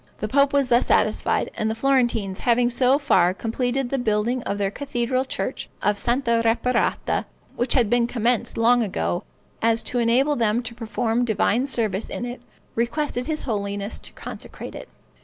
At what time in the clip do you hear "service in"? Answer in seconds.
11.67-12.25